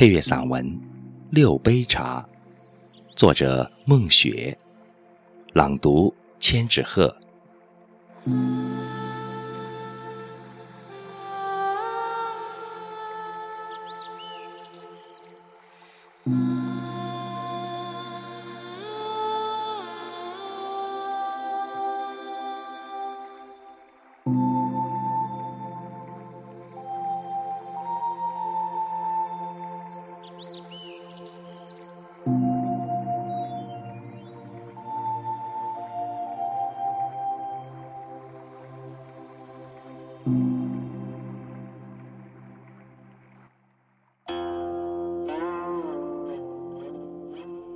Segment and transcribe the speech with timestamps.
[0.00, 0.64] 配乐散文
[1.28, 2.26] 《六杯茶》，
[3.14, 4.56] 作者孟雪，
[5.52, 7.14] 朗读千纸鹤。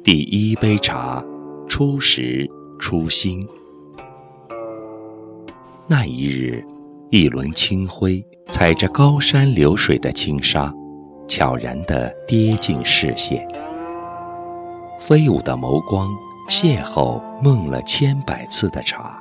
[0.04, 1.24] 第一杯茶，
[1.66, 2.46] 初时
[2.78, 3.48] 初心。
[5.86, 6.62] 那一日，
[7.08, 10.70] 一轮清辉踩着高山流水的轻纱，
[11.26, 13.48] 悄然地跌进视线。
[15.00, 16.10] 飞舞的眸光
[16.50, 19.18] 邂逅梦了千百次的茶。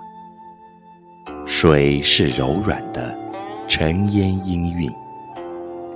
[1.45, 3.17] 水是柔软的，
[3.69, 4.93] 沉烟氤氲，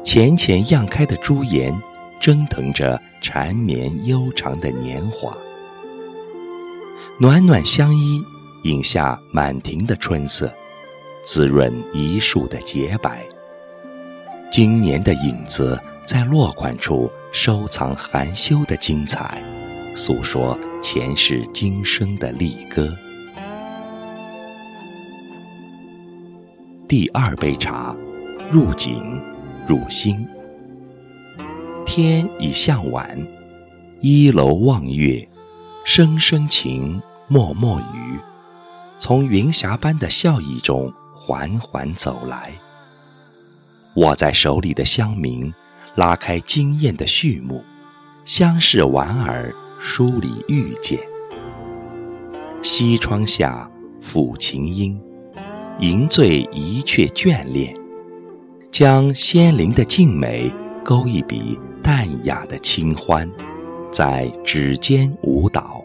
[0.01, 1.77] 浅浅漾开的朱颜。
[2.19, 5.35] 蒸腾着缠绵悠长的年华，
[7.19, 8.21] 暖暖相依，
[8.63, 10.51] 饮下满庭的春色，
[11.23, 13.23] 滋润一树的洁白。
[14.51, 19.43] 今年的影子在落款处收藏含羞的精彩，
[19.95, 22.93] 诉说前世今生的丽歌。
[26.87, 27.95] 第二杯茶，
[28.49, 29.21] 入景，
[29.67, 30.27] 入心。
[31.99, 33.19] 天已向晚，
[34.01, 35.27] 一楼望月，
[35.83, 38.19] 声声情，脉脉雨，
[38.99, 42.51] 从云霞般的笑意中缓缓走来。
[43.95, 45.51] 握在手里的香茗，
[45.95, 47.63] 拉开惊艳的序幕，
[48.25, 50.99] 相视莞尔，梳理遇见。
[52.61, 53.67] 西窗下，
[53.99, 55.01] 抚琴音，
[55.79, 57.73] 吟醉一阙眷恋，
[58.69, 61.57] 将仙灵的静美勾一笔。
[61.87, 63.31] 淡雅的清欢，
[63.93, 65.81] 在指尖舞蹈。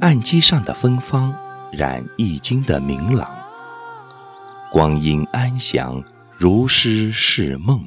[0.00, 1.36] 案几上的芬芳
[1.70, 3.28] 染易经的明朗。
[4.72, 6.02] 光阴安详，
[6.38, 7.78] 如诗是梦，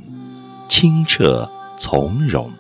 [0.70, 2.52] 清澈从容。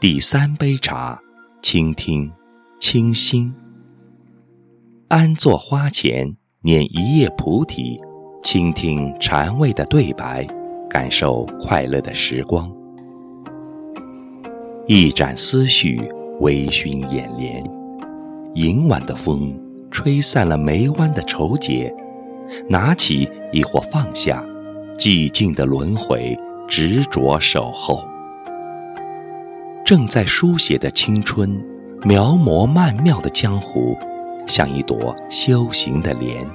[0.00, 1.20] 第三杯茶，
[1.60, 2.32] 倾听，
[2.80, 3.54] 清新。
[5.08, 8.00] 安坐花前，捻一叶菩提，
[8.42, 10.46] 倾听禅味的对白。
[10.92, 12.70] 感受快乐的时光，
[14.86, 15.98] 一展思绪，
[16.40, 17.62] 微醺眼帘。
[18.56, 19.58] 迎晚的风
[19.90, 21.90] 吹散了眉弯的愁结，
[22.68, 24.44] 拿起亦或放下，
[24.98, 26.38] 寂静的轮回，
[26.68, 28.04] 执着守候。
[29.86, 31.58] 正在书写的青春，
[32.02, 33.96] 描摹曼妙的江湖，
[34.46, 36.46] 像一朵修行的莲，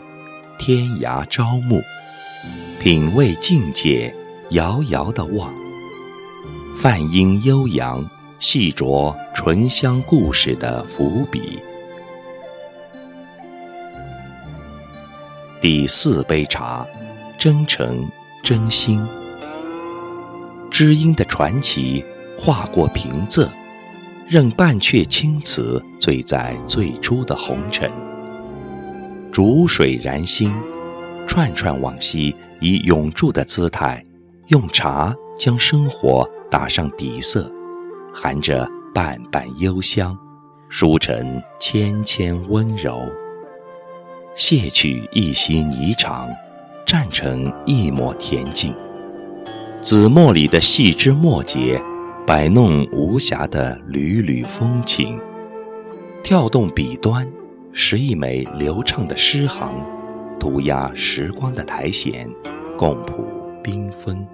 [0.59, 1.81] 天涯朝暮，
[2.79, 4.13] 品味境界。
[4.51, 5.53] 遥遥的望，
[6.73, 8.09] 梵音悠扬，
[8.39, 11.59] 细酌醇香故事的伏笔。
[15.59, 16.87] 第四杯茶，
[17.37, 18.07] 真诚
[18.41, 19.05] 真心。
[20.71, 22.05] 知音的传奇
[22.37, 23.49] 划过平仄，
[24.29, 27.91] 任半阙青词醉在最初的红尘。
[29.29, 30.53] 煮水燃心，
[31.27, 34.01] 串串往昔，以永驻的姿态。
[34.47, 37.51] 用茶将生活打上底色，
[38.13, 40.17] 含着瓣瓣幽香，
[40.69, 42.97] 书成纤纤温柔。
[44.35, 46.29] 卸去一袭霓裳，
[46.85, 48.73] 站成一抹恬静。
[49.81, 51.81] 紫墨里的细枝末节，
[52.25, 55.19] 摆弄无暇的缕缕风情。
[56.23, 57.29] 跳动笔端，
[57.73, 59.73] 拾一枚流畅的诗行，
[60.39, 62.13] 涂鸦时光的苔藓，
[62.77, 63.27] 共谱
[63.61, 64.25] 缤纷。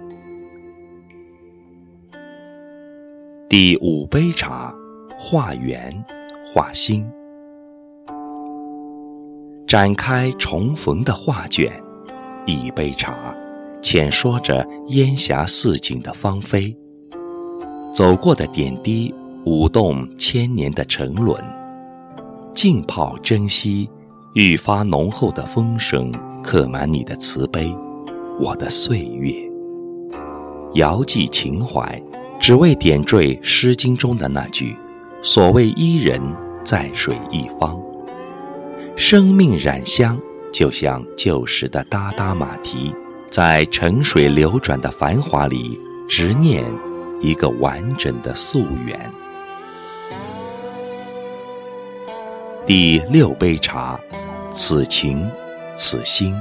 [3.56, 4.74] 第五杯茶，
[5.16, 6.04] 画圆，
[6.44, 7.06] 画心，
[9.64, 11.72] 展开重逢的画卷。
[12.46, 13.14] 一杯茶，
[13.80, 16.76] 浅说着烟霞似锦的芳菲。
[17.94, 19.14] 走过的点滴，
[19.44, 21.40] 舞动千年的沉沦。
[22.52, 23.88] 浸泡珍惜，
[24.34, 26.10] 愈发浓厚的风声，
[26.42, 27.72] 刻满你的慈悲，
[28.40, 29.32] 我的岁月。
[30.72, 32.02] 遥寄情怀。
[32.46, 34.76] 只为点缀《诗经》中的那句
[35.24, 36.20] ：“所谓伊人，
[36.62, 37.80] 在水一方。”
[38.98, 40.20] 生命染香，
[40.52, 42.94] 就像旧时的哒哒马蹄，
[43.30, 46.62] 在沉水流转的繁华里，执念
[47.18, 49.10] 一个完整的溯源。
[52.66, 53.98] 第六杯茶，
[54.50, 55.26] 此情，
[55.74, 56.34] 此心。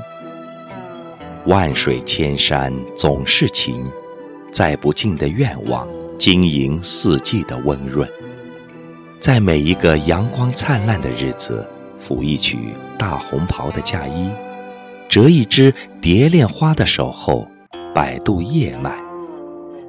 [1.45, 3.89] 万水千山总是情，
[4.53, 5.87] 载不尽的愿望，
[6.19, 8.07] 经营四季的温润。
[9.19, 11.65] 在每一个阳光灿烂的日子，
[11.99, 12.59] 抚一曲
[12.95, 14.29] 大红袍的嫁衣，
[15.09, 17.47] 折一枝蝶恋花的守候，
[17.95, 18.95] 摆渡叶脉，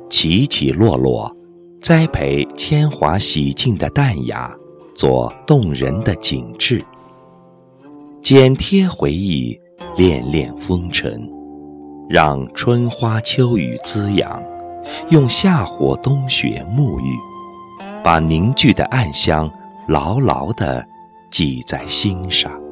[0.08, 1.30] 起起落落，
[1.78, 4.50] 栽培铅华洗净的淡雅，
[4.94, 6.80] 做动人的景致，
[8.22, 9.60] 剪贴回忆，
[9.94, 11.28] 恋恋风尘。
[12.06, 14.42] 让春花秋雨滋养，
[15.08, 17.18] 用夏火冬雪沐浴，
[18.02, 19.50] 把凝聚的暗香
[19.86, 20.86] 牢牢地
[21.30, 22.63] 记在心上。